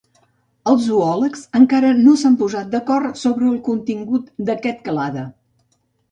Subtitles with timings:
[0.69, 5.27] Els zoòlegs encara no s'han posat d'acord sobre el contingut d'aquest clade.